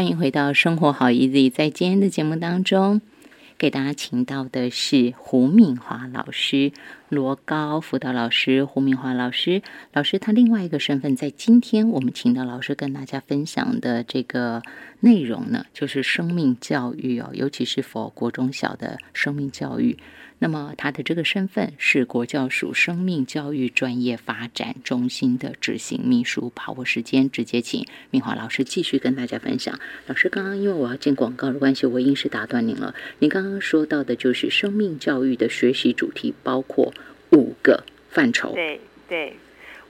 [0.00, 3.02] 欢迎回到生活好 easy，在今天的节目当中，
[3.58, 6.72] 给大家请到的是胡敏华老师，
[7.10, 9.62] 罗高辅导老师胡明华老师。
[9.92, 14.62] 老师他另外一个身份，在今天我们请到老师跟大家分享的这个
[15.00, 19.98] 内容呢，就是生命教育哦，尤其是佛国中小的生命教育。
[20.42, 26.50] 那么他的这个身份是国教署生命教育专业发展中心的执行秘书。
[26.54, 29.78] 把握时间，直接请明华老师继续跟大家分享。
[30.06, 32.94] 老师，刚刚因为我要进广告的关系，我硬是打断您了。
[33.18, 36.94] 您刚刚说到的就是生命教育的学习主题包括
[37.32, 38.52] 五个范畴。
[38.54, 39.36] 对对，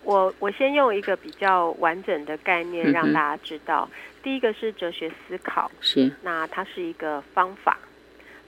[0.02, 3.88] 我我先用一个比较完整的概念让大家知道。
[4.22, 7.78] 第一个是哲学思考，是那它是一个方法。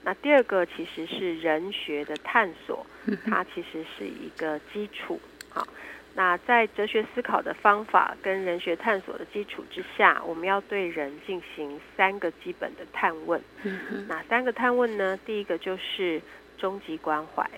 [0.03, 2.85] 那第二个其实是人学的探索，
[3.25, 5.19] 它其实是一个基础。
[5.49, 5.67] 好，
[6.15, 13.41] 那在哲学思考的方法跟人学探索的基础之下，我们要对人进行三个基本的探问。
[14.07, 15.17] 哪三个探问呢？
[15.25, 16.21] 第一个就是。
[16.57, 17.49] 终极关怀，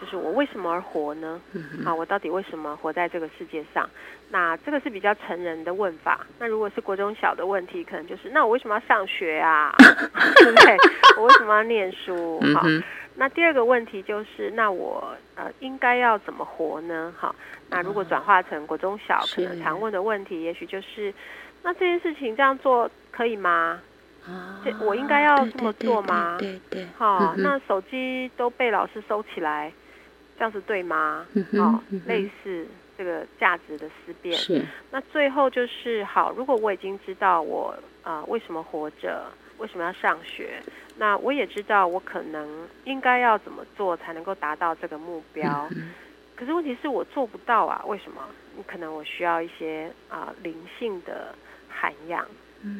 [0.00, 1.40] 就是我为什么而活呢？
[1.84, 3.88] 啊，我到底为什么活在这个世界上？
[4.28, 6.26] 那这个是比较成人的问法。
[6.38, 9.74] 那如果是国中小的问题，可能就是那我为什么要上学啊？
[9.78, 10.76] 对不对？
[11.16, 12.40] 我为什么要念书？
[12.54, 12.66] 好，
[13.14, 17.12] 那第二个问题就是那我呃应该要怎么活呢？
[17.16, 17.34] 好，
[17.70, 21.12] 那如果转化成国中小可能常问的问题，也许就是
[21.62, 23.80] 那这件事情这样做可以吗？
[24.64, 26.36] 这我应该要这么做吗？
[26.38, 26.86] 对对。
[26.96, 29.72] 好，那手机都被老师收起来，
[30.36, 31.26] 这样子对吗？
[31.58, 32.66] 好，类似
[32.98, 34.36] 这个价值的思辨。
[34.36, 34.64] 是。
[34.90, 39.24] 那最后就是好，如果我已经知道我啊为什么活着，
[39.58, 40.60] 为什么要上学，
[40.96, 42.48] 那我也知道我可能
[42.84, 45.68] 应该要怎么做才能够达到这个目标。
[46.34, 47.82] 可是问题是我做不到啊？
[47.86, 48.20] 为什么？
[48.56, 51.34] 你可能我需要一些啊灵性的
[51.68, 52.26] 涵养。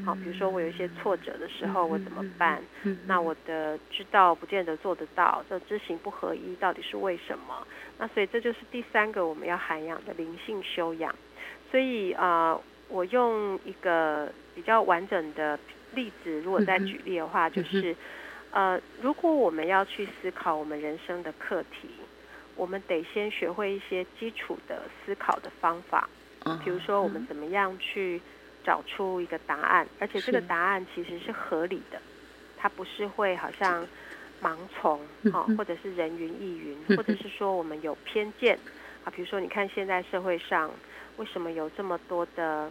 [0.05, 2.63] 好，比如说我有一些挫折的时候，我怎么办？
[3.07, 7.67] 那我的知道不见得做得到，这知行不合一到底是为什么？
[7.99, 11.15] 那所以这就是第三个我们要涵养的灵性修养。
[11.71, 12.59] 所以啊，
[12.89, 15.59] 我用一个比较完整的
[15.95, 17.95] 例子，如果再举例的话，就是
[18.51, 21.89] 呃，如果我们要去思考我们人生的课题，
[22.55, 26.09] 我们得先学会一些基础的思考的方法，
[26.65, 28.21] 比如说我们怎么样去。
[28.67, 32.03] 找出一个答案，而且这个答案其实是合理的，
[32.59, 33.87] 它不是会好像
[34.43, 34.99] 盲从
[35.33, 38.59] 哈，或者是人云亦云，或者是说我们有偏见
[39.05, 39.13] 啊。
[39.15, 40.69] 比如说，你看现在社会上
[41.17, 42.69] 为什么有这么多的，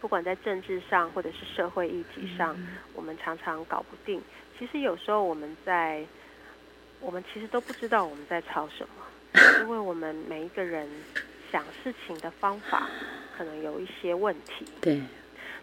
[0.00, 2.56] 不管在政治上或者是社会议题上，
[2.94, 4.22] 我们常常搞不定。
[4.56, 6.06] 其实有时候我们在，
[7.00, 10.88] 我们其实都不知道我们在吵什么，因为我们每一个人
[11.50, 12.88] 想事情的方法。
[13.36, 15.00] 可能有一些问题，对。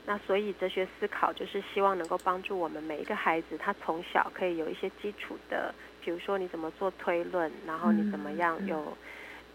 [0.04, 5.72] 那所以哲学思考就是希望能够帮助我们每一个孩子，他从小可以有一些基础的，
[6.04, 8.98] 比如说你怎么做推论，然后你怎么样有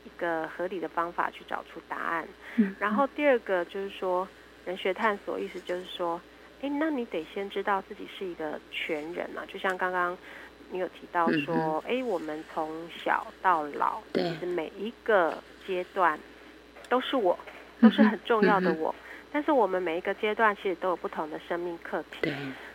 [0.04, 2.28] 一个合理的方法去找出答案。
[2.78, 4.28] 然后第二个就是说
[4.64, 6.20] 人学探索，意思就是说，
[6.60, 10.16] 哎，那你得先知道自己是一个全人啊，就像刚刚
[10.70, 16.19] 你有提到说，哎，我们从小到老，其实每一个阶段
[16.89, 17.39] 都是我。
[17.81, 18.95] 都是很重要的我，
[19.33, 22.33] 但是我们每一个阶段其实都有不同的生命课题，对，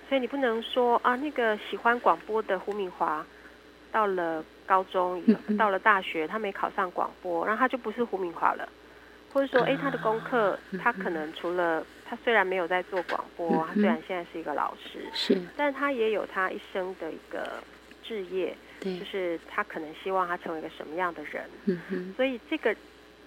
[0.10, 3.26] 所以你不能说啊，那个喜欢广播的胡敏华，
[3.90, 5.24] 到了高中，
[5.58, 8.68] 到了大学，他没考上广播，然后他就不是胡敏华了，
[9.32, 17.64] 或者说，哎，他的功课，他可能除了他虽然没有在做广播，他虽然现在是一个老师，是，但他也有他一生的一个
[18.04, 22.76] 志业，对，就是他可能希望他成为一个什么样的人，嗯哼，所以这个。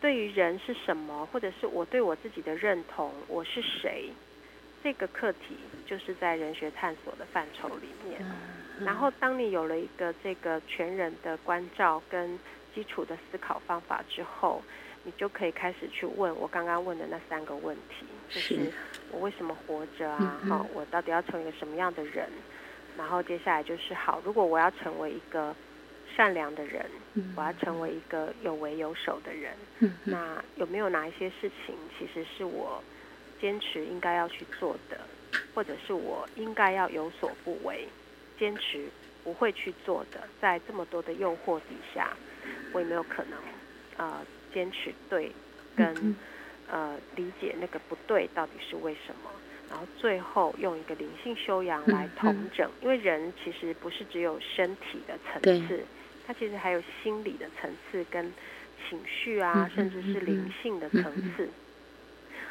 [0.03, 4.09] 对于人是什么，或者是我对我自己的认同，我是谁，
[4.83, 8.19] 这个课题就是在人学探索的范畴里面。
[8.83, 12.39] 然后，当你有了一个这个全人的关照跟
[12.75, 14.62] 基础的思考方法之后，
[15.05, 18.72] 你就可以开始去问我刚刚问的那三个问题，就是
[19.10, 20.41] 我为什么活着啊？
[20.49, 22.27] 好，我到底要成为一个什么样的人？
[22.97, 25.54] 然后接下来就是好，如果我要成为一个。
[26.16, 26.84] 善良的人，
[27.37, 29.54] 我要成为一个有为有守的人。
[30.04, 32.83] 那有没有哪一些事情，其实是我
[33.41, 34.98] 坚持应该要去做的，
[35.54, 37.89] 或者是我应该要有所不为，
[38.37, 38.89] 坚持
[39.22, 40.28] 不会去做的？
[40.41, 42.10] 在这么多的诱惑底下，
[42.72, 43.39] 我有没有可能
[43.97, 44.21] 呃
[44.53, 45.31] 坚持对，
[45.77, 46.16] 跟
[46.69, 49.31] 呃理解那个不对到底是为什么？
[49.71, 55.81] 然后最后用一个灵性修养来统整，因为人其实不是只有身体的层次。
[56.27, 58.33] 它其实还有心理的层次跟
[58.89, 61.05] 情绪啊，甚至是灵性的层
[61.37, 61.49] 次。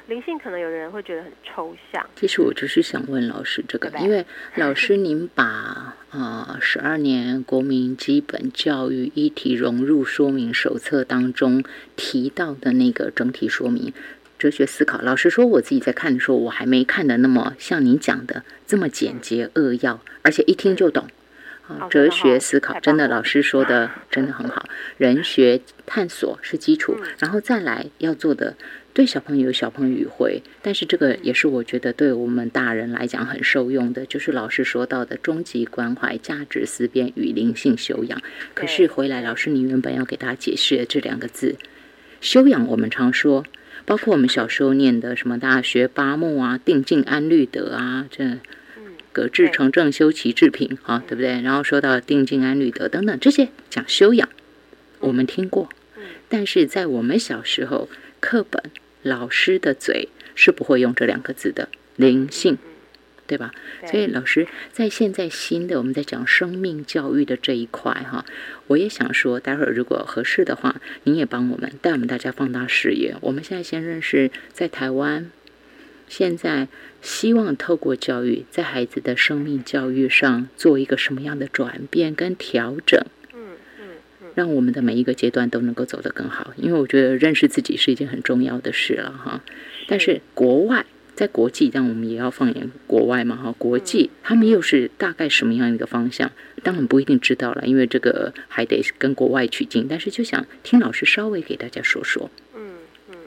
[0.08, 2.04] 灵性可能有的人会觉得很抽象。
[2.16, 4.26] 其实我就是想问老师这个，因为
[4.56, 11.64] 老 师您把啊十二年国民基本教育议题融入说明手册当中
[11.96, 13.94] 提到的那个整体说明
[14.40, 21.08] 哲学思考，老实说我自己在看的时候，我还没看的那么像您讲的这么简洁扼要，而且一听就懂。
[21.88, 24.68] 哲学思考真的，老师说的 真的很好。
[24.98, 28.56] 人学探索是基础，然后再来要做的，
[28.92, 38.20] 对小朋友小朋友语汇，但是这个也是我觉得对我们大人来讲很受用的，就是老师说到的终极关怀、价值思辨与灵性修养。
[38.56, 41.56] 可是回来，老师你原本要给大家解释的这两个字，
[42.20, 43.46] 修养，我们常说，
[43.90, 48.38] 包括我们小时候念的什么大学八目啊、定静安律德啊，这。
[49.12, 51.42] 格致成正修齐治平，啊，对不对？
[51.42, 54.30] 然后说到定静安律德等等这些讲修养，
[55.00, 55.68] 我们听过，
[56.30, 57.90] 但是在我们小时候，
[58.20, 58.62] 课本
[59.02, 62.60] 老师的嘴是不会用这两个字的灵性，
[63.30, 63.52] 对吧？
[63.86, 68.26] 所以老师在现在新的我们在讲生命教育的这一块，哈，
[68.66, 73.16] 我也想说，待会儿如果合适的话，您也帮我们带我们大家放大视野。
[73.22, 75.30] 我们现在先认识在台湾。
[76.08, 76.68] 现在
[77.04, 83.00] 希望透过教育，在孩子的生命教育上做一个什么样的转变跟调整？
[83.32, 83.88] 嗯嗯
[84.24, 86.52] 嗯，让我们的每一个阶段都能够走得更好。
[86.58, 89.44] 因为我觉得认识自己是一件很重要的事了哈。
[89.88, 90.88] 但是国外
[91.20, 93.54] 在国际，但我们也要放眼国外嘛哈。
[93.58, 96.32] 国际他们又是大概什么样一个方向？
[96.64, 99.86] 当然不一定知道了，因为这个还得跟国外取经。
[99.90, 102.30] 但是就想听老师稍微给大家说说。
[102.56, 102.78] 嗯
[103.10, 103.18] 嗯，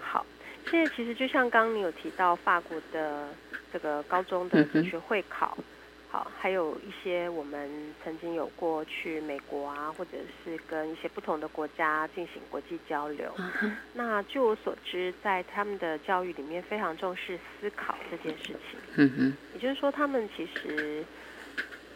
[0.00, 0.26] 好
[0.68, 3.28] 现在其实就像刚刚你有提到法国的
[3.72, 5.56] 这个高中的哲学会考，
[6.14, 7.68] 好，还有一些我们
[8.04, 10.12] 曾经有过去美国啊，或者
[10.44, 13.34] 是跟一些不同的国家进行国际交流。
[13.94, 18.78] 那据我所知，在他们的教育里面非常重视思考这件事情。
[18.94, 21.04] 嗯哼，也就是说，他们其实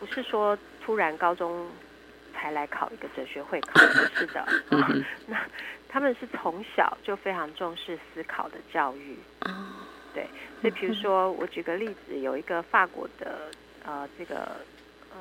[0.00, 1.68] 不是说突然高中
[2.34, 4.44] 才来考一个哲学会考，不是的。
[5.28, 5.46] 那
[5.88, 9.16] 他们是从小就非常重视思考的教育，
[10.12, 10.26] 对，
[10.60, 13.48] 所以比如说我举个例子，有一个法国的
[13.84, 14.36] 呃这个
[15.10, 15.18] 呃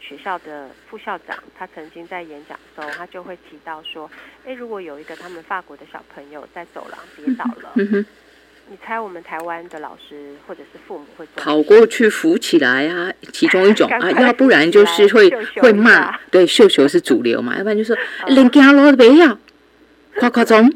[0.00, 4.10] 学校的副校长，他曾经在演讲的时候，他就会提到说，
[4.46, 8.04] 哎，如果有一个他们法国的小朋友在走廊跌倒了，
[8.68, 13.12] 你猜我们台湾的老师或者是父母会跑过去扶起来啊？
[13.32, 15.30] 其中一种啊，要不然就是会
[15.60, 17.96] 会骂，对，秀秀是主流嘛，要不然就说
[18.26, 19.38] 连家老都不要。
[20.18, 20.72] 夸夸中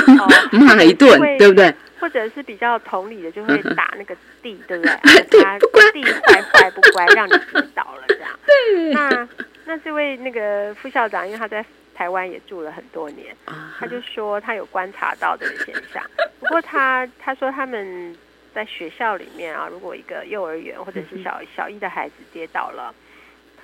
[0.52, 1.74] 骂一顿，对不对？
[2.04, 4.92] 或者是比较同理的，就会打那个地，对不对？
[5.42, 5.58] 他
[5.90, 8.30] 地坏坏不乖，让你知道了这样。
[8.92, 9.28] 那
[9.64, 11.64] 那这位那个副校长，因为他在
[11.94, 13.34] 台湾也住了很多年，
[13.80, 16.04] 他就说他有观察到这个现象。
[16.38, 18.14] 不过他他说他们
[18.54, 22.94] 在学校里面啊，如果一个幼儿园或者是小小一的孩子跌倒了。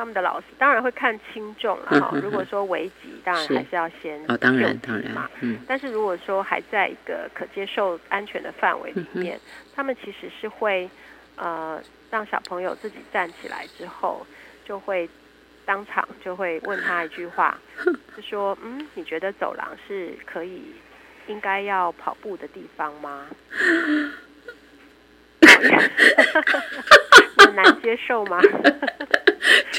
[0.00, 2.10] 他们的老师当然会看轻重了哈。
[2.22, 5.28] 如果说危急，当然还是要先哦，当然当然嘛。
[5.42, 5.58] 嗯。
[5.68, 9.38] 但是如果说还在一个可接受、安全的范围里面，
[9.76, 10.88] 他们其实是会
[11.36, 11.78] 呃
[12.10, 14.26] 让小朋友自己站起来之后，
[14.64, 15.06] 就会
[15.66, 17.60] 当场就会问他一句话，
[18.16, 20.62] 就说：“嗯，你觉得走廊是可以
[21.26, 23.26] 应该要跑步的地方吗？”
[27.38, 28.40] 很难接受吗？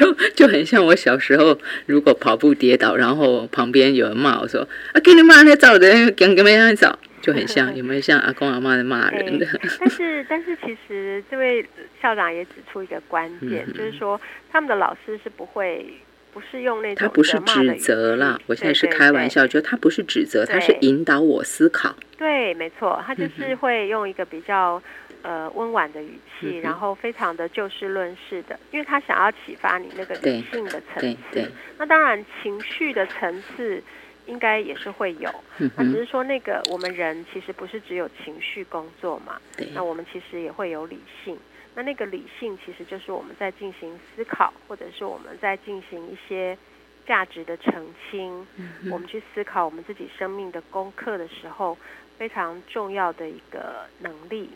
[0.02, 1.56] 就 就很像我小时候，
[1.86, 9.46] 如果跑步跌倒，然后旁边有人骂我说：“啊，给你骂那找人，跟跟别人找，就很像， 有没有像阿公阿妈在骂人的？”
[9.80, 11.64] 但是，但是其实这位
[12.02, 14.20] 校长也指出一个关键，就是说
[14.52, 15.86] 他们的老师是不会，
[16.34, 21.96] 不是用那种他不是指责啦，我现在是开玩笑，就他不是指责，他是引导我思考。
[22.18, 24.82] 对，没错，他就是会用一个比较。
[25.24, 31.52] 呃，温婉的语气，然后非常的就事论事的，因为他想要启发你那个理性的层次。
[31.78, 33.84] 那当然，情绪的层次
[34.26, 35.30] 应该也是会有。
[35.78, 39.40] 那只是说，那个我们人其实不是只有情绪工作嘛？
[39.74, 41.38] 那我们其实也会有理性。
[41.76, 46.58] 那那个理性其实就是我们在进行思考，或者是我们在进行一些
[47.06, 48.46] 价值的澄清。
[48.92, 51.78] 我们去思考我们自己生命的功课的时候，
[52.18, 54.50] 非常重要的一个能力。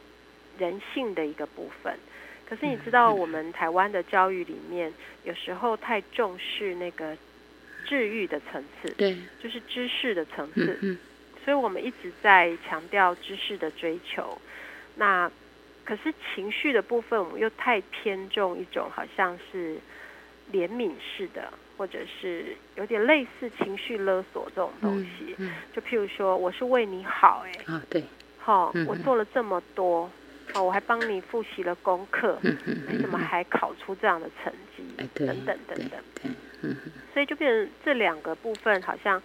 [0.58, 1.98] 人性的一个部分，
[2.48, 4.94] 可是你知道，我们台湾的教育里面，
[5.24, 7.18] 有时候太重视那个
[7.86, 10.98] 治愈的层次，对，就是知识的层次，嗯，
[11.44, 14.38] 所以我们一直在强调知识的追求。
[14.96, 15.32] 那
[15.84, 19.78] 可是情绪的部分，我们又太偏重一种好像是
[20.52, 25.36] 怜悯式的，或者是有点类似情绪勒索这种东西。
[25.76, 28.04] 就譬如说，我是为你好，哎，啊，对。
[28.40, 28.86] 哈、嗯。
[28.88, 30.10] 我做了这么多，
[30.56, 34.84] 哦，我还帮你复习了功课，你怎么还考出这样的成绩？
[34.98, 36.32] 哎对等等等等，对，
[36.62, 36.78] 嗯
[37.14, 39.22] 所以就变成这两个部分好像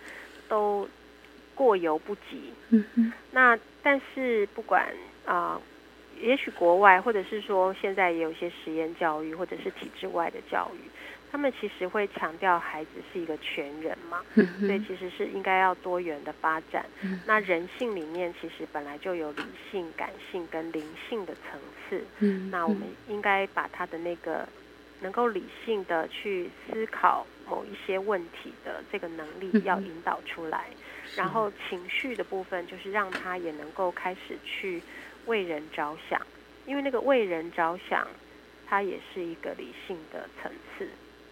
[0.48, 0.88] 都
[1.54, 2.52] 过犹不及。
[3.30, 4.92] 那但是不管
[5.24, 5.60] 啊、
[6.20, 10.90] 也许国外或者是说现在也有一些实验教育或者是体制外的教育，
[11.30, 16.84] 他们其实会强调孩子是一个全人嘛，嗯所以其实是应该要多元的发展。
[17.02, 17.20] 嗯。
[17.26, 24.48] 那人性里面其实本来就有理性、感性跟灵性的层次，嗯那我们应该把他的那个
[25.00, 30.66] 能够理性的去思考某一些问题的这个能力嗯要引导出来，
[31.16, 34.82] 然后情绪的部分就是让他也能够开始去
[35.26, 36.20] 为人着想，
[36.66, 38.06] 因为那个为人着想，
[38.68, 40.88] 它也是一个理性的层次，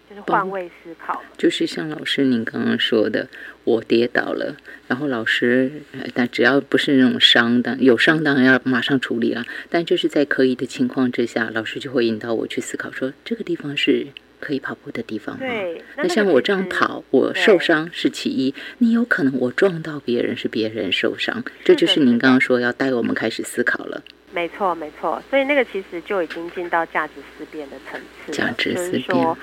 [0.08, 1.22] 就是换位思考。
[1.36, 3.28] 就是像老师您刚刚说的，
[3.64, 9.44] 我跌倒了，然后老师，呃但只要不是那种伤的，有伤当然要马上处理了。
[9.68, 14.06] 但就是在可以的情况之下，老师就会引导我去思考说，这个地方是
[14.40, 15.40] 可以跑步的地方吗？
[15.40, 24.02] 对，那像我这样跑，我受伤是其一，你有可能我撞到别人，是别人受伤，这就是您刚刚说要带我们开始思考了。
[24.30, 29.02] 没错，没错，所以那个其实就已经进到价值思辨的层次了，价值就思辨。
[29.02, 29.38] 是说，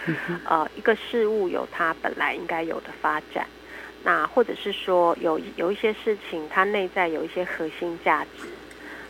[0.46, 3.48] 呃，一个事物有它本来应该有的发展，
[4.04, 8.48] 那或者是说有有一些事情它内在有一些核心价值，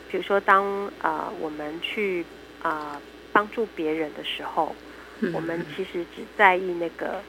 [0.09, 0.63] 比如说当
[1.01, 2.25] 呃我们去
[2.61, 2.99] 呃
[3.33, 4.73] 帮助别人的时候，
[5.19, 7.21] 嗯我们其实只在意那个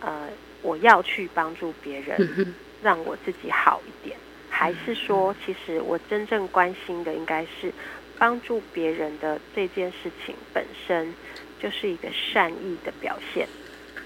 [0.00, 0.28] 呃
[0.62, 4.16] 我要去帮助别人，让我自己好一点，
[4.56, 7.72] 还是说，其实我真正关心的应该是
[8.18, 11.12] 帮助别人的这件事情本身
[11.60, 13.48] 就是一个善意的表现，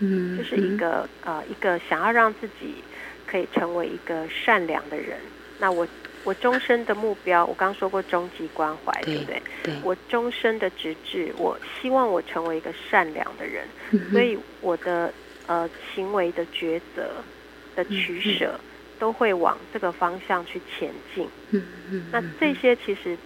[0.00, 2.82] 嗯，就是一个呃一个想要让自己
[3.26, 5.18] 可以成为一个善良的人。
[5.58, 5.86] 那我
[6.24, 9.42] 我终身的目标，我刚说过终极关怀，对对不对？
[9.64, 13.68] 对，我终身的直至，我希望我成为一个善良的人。
[13.92, 15.12] 嗯所以我的
[15.46, 17.10] 呃行为的抉择
[17.76, 18.58] 的取舍，
[18.98, 21.28] 都会往这个方向去前进。
[21.50, 23.16] 嗯嗯那这些其实，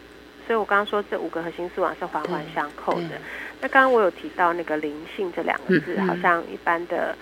[0.47, 3.19] 所以我刚刚说这五个核心素养是环环相扣对的。
[3.61, 7.17] 那刚刚我有提到那个灵性这两个字，好像一般的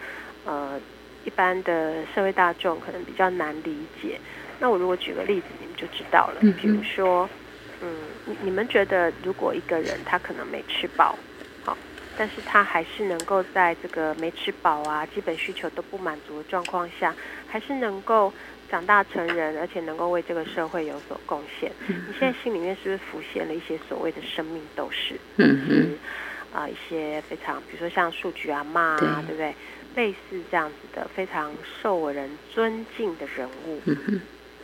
[0.45, 0.81] 呃
[1.25, 4.19] 一般的社会大众可能比较难理解。
[4.59, 6.41] 那我如果举个例子，你们就知道了。
[6.41, 7.29] 嗯比如说，
[7.83, 7.95] 嗯，
[8.27, 11.19] 你你们觉得如果一个人他可能没吃饱，好，
[12.17, 17.15] 但是他还是能够在这个没吃饱啊、基本需求都不满足的状况下，
[17.49, 18.33] 还是能够
[18.71, 21.73] 长大成人，而且能够为这个社会有所贡献。
[21.87, 25.15] 你现在心里面是不是浮现了一些所谓的生命斗士？
[25.37, 25.97] 嗯
[26.53, 29.55] 啊、一些非常，比如说像数据啊妈啊，对对不对？
[29.97, 31.53] 类似这样子的非常
[31.83, 33.81] 受人尊敬的人物，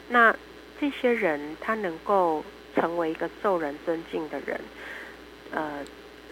[0.08, 0.32] 那
[0.80, 2.44] 这些人他能够
[2.76, 4.60] 成为一个受人尊敬的人，
[5.50, 5.84] 呃，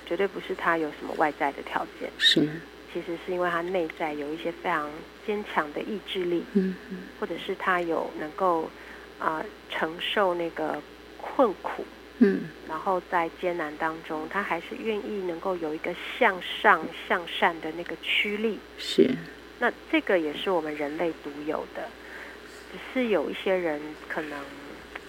[0.06, 2.48] 绝对不是他有什么外在的条件，是。
[2.92, 4.88] 其实是因为他内在有一些非常
[5.26, 6.74] 坚强的意志力，嗯。
[6.90, 8.70] 嗯或者是他有能够
[9.18, 10.80] 啊、承受那个
[11.16, 11.84] 困苦，
[12.18, 12.42] 嗯。
[12.68, 18.58] 然后在艰难当中，他还是愿意能够有一个向上向善的那个驱力。
[18.78, 19.10] 是。
[19.58, 21.88] 那这个也是我们人类独有的，
[22.70, 24.38] 只是有一些人可能，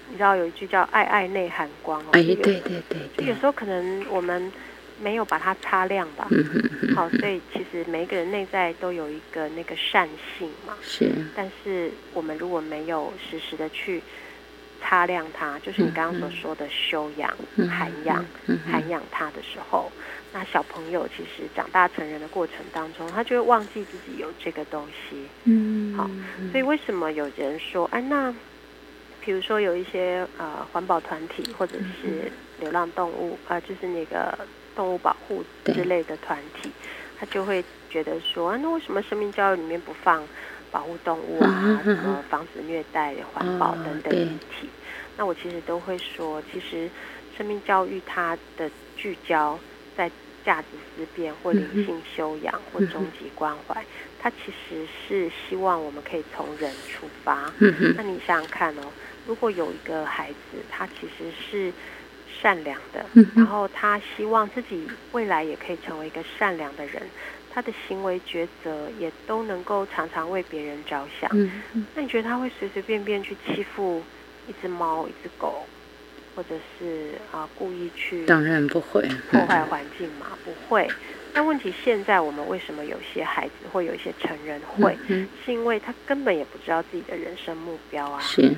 [0.09, 3.25] 你知道有一句叫“爱爱内含光”哦，哎对对对对。
[3.25, 4.51] 就有时候可能我们
[4.99, 6.27] 没有把它擦亮吧。
[6.31, 11.11] 嗯哼哼好，所以其实每一个人内在都有一个那个善性嘛，是。
[11.35, 14.01] 但是我们如果没有实时的去
[14.81, 19.91] 擦亮它，就是你刚刚所说的修养、嗯涵养、嗯涵养它的时候，
[20.31, 25.27] 那小朋友其实长大成人的过程当中，他就会忘记自己有这个东西。
[25.45, 25.93] 嗯。
[25.95, 26.09] 好
[26.51, 28.33] 所以为什么有人说，哎，那
[29.21, 34.37] 比如说有一些呃环保团体或者是流浪动物，呃，就是那个
[34.75, 36.69] 动物保护之类的团体，
[37.19, 40.23] 他就会觉得说，啊那为什么生命教育里面不放
[40.71, 44.27] 保护动物啊，嗯什么防止虐待、环保哦等等议
[44.59, 44.67] 题？
[45.17, 46.89] 那我其实都会说，其实
[47.37, 49.57] 生命教育它的聚焦
[49.95, 50.11] 在
[50.45, 53.83] 价值思辨或灵性修养或终极关怀，
[54.19, 57.51] 它其实是希望我们可以从人出发。
[57.59, 58.91] 嗯那你想想看哦，
[59.25, 61.71] 如果有一个孩子，他其实是
[62.41, 67.01] 善良的，然后他希望自己未来也可以成为一个善良的人，
[67.53, 71.29] 他的行为抉择也都能够常常为别人着想。
[71.33, 74.03] 嗯那你觉得他会随随便便去欺负
[74.47, 75.65] 一只猫、一只狗，
[76.35, 79.01] 或者是啊、故意去当然不会
[79.31, 80.27] 破坏环境嘛？
[80.43, 80.87] 不会。
[81.33, 84.97] 那问题现在我们为什么有些孩子或有一些成人会？
[85.07, 88.19] 嗯是因为他根本也不知道自己的人生目标啊。
[88.19, 88.53] 是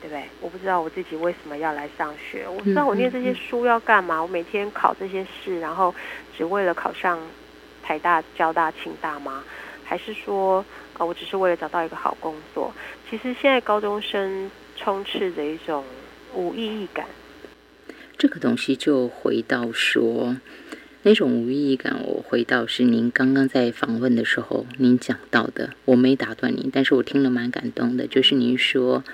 [0.00, 0.22] 对不对？
[0.40, 5.94] 我不知道我自己为什么要来上学，我不知道我念这些书要干嘛，我每天考这些试，然后
[6.36, 7.18] 只为了考上
[7.82, 9.42] 台大、交大、清大吗？
[9.84, 10.64] 还是说，
[10.96, 12.72] 啊，我只是为了找到一个好工作？
[13.08, 15.84] 其实现在高中生充斥着一种
[16.34, 17.06] 无意义感。
[18.16, 20.36] 这个东西就回到说。
[21.02, 29.04] 那种无意义感，我回到是您刚刚在访问的时候您讲到的，我没打断您，但是我听了蛮感动的，就是您说，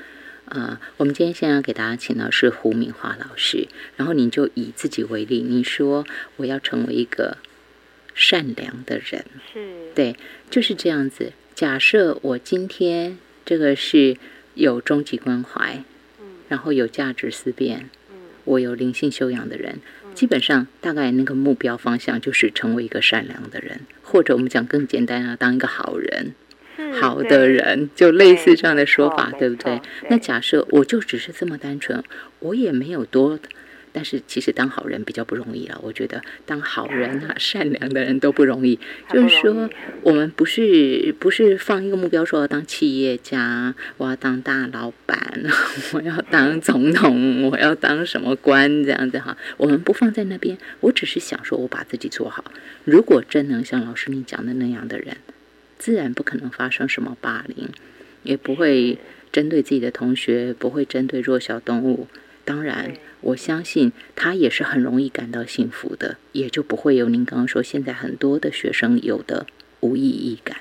[0.54, 6.06] 呃，我们今天先要给大家请到是胡敏华老师，然后你就以自己为例，你说
[6.36, 7.38] 我要成为一个
[8.14, 10.14] 善良的人，是对，
[10.48, 11.32] 就是这样子。
[11.56, 14.16] 假设我今天这个是
[14.54, 15.82] 有终极关怀，
[16.20, 19.80] 嗯，然后有价值思辨，嗯，我有灵性修养的人。
[20.14, 26.36] 基本上，大概那个目标方向就是成为一个善良的人，或者我们讲更简单啊，当一个好人，
[27.00, 29.80] 好的人，就类似这样的说法，对不对？
[30.08, 32.02] 那假设我就只是这么单纯，
[32.40, 33.38] 我也没有多。
[33.96, 38.76] 但是其实当好人比较不容易了，我觉得当好人啊、 善良的人都不容易。
[39.08, 39.70] 就是说，
[40.02, 45.44] 我们不是不是放一个目标，说要当企业家，我要当大老板，
[45.94, 49.36] 我要当总统，我要当什么官这样子哈。
[49.58, 52.44] 我们不放在那边，我只是想说，我把自己做好。
[52.82, 55.16] 如果真能像老师你讲的那样的人，
[55.78, 57.68] 自然不可能发生什么霸凌，
[58.22, 58.98] 也不会
[59.32, 62.08] 针对自己的同学，不会针对弱小动物。
[62.44, 69.46] 当然，我相信他也是很容易感到幸福的，也就不会有您刚刚说现在很多的学生有的
[69.80, 70.58] 无意义感。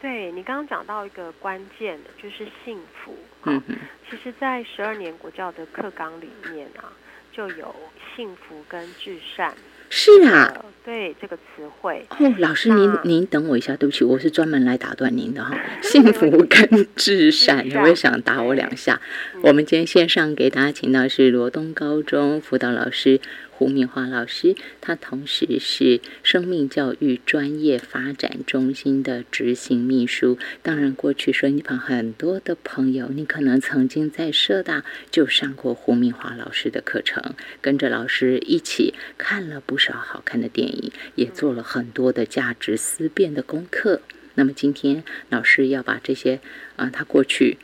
[0.00, 3.14] 对你刚刚讲到一个关键的，就是幸福。
[3.44, 3.76] 嗯嗯，
[4.08, 6.90] 其实，在十二年国教的课纲里面啊，
[7.32, 7.74] 就有
[8.16, 9.54] 幸福跟至善。
[9.90, 11.42] 是啊，对这个词
[11.80, 15.58] 汇哦，老师您您等我一下，对不起，我是专门来打断您的哈。
[15.82, 19.00] 幸福跟至善，有没有想打我两下？
[19.42, 23.20] 我们今天线上给大家请到是罗东高中辅导老师。
[23.60, 30.38] 胡明华老师，他同时是生命教育专业发展中心的执行秘书。
[30.62, 44.00] 当然，过去说你旁很多的朋友，你可能曾经在社大就上过胡明华老师的课程，跟着老师一起看了不少好看的电影，也做了很多的价值思辨的功课。
[44.36, 46.40] 那么今天老师要把这些
[46.76, 47.58] 啊，他过去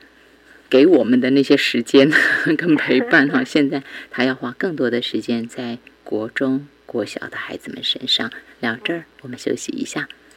[0.69, 2.11] 给我们的那些时间
[2.57, 5.79] 跟陪伴哈，现在他要花更多的时间在。
[6.09, 10.09] 国中、国小的孩子们身上，聊这儿，我们休息一下。